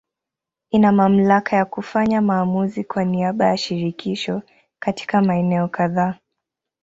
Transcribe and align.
Ina 0.71 0.91
mamlaka 0.91 1.55
ya 1.55 1.65
kufanya 1.65 2.21
maamuzi 2.21 2.83
kwa 2.83 3.05
niaba 3.05 3.45
ya 3.45 3.57
Shirikisho 3.57 4.41
katika 4.79 5.21
maeneo 5.21 5.67
kadhaa. 5.67 6.15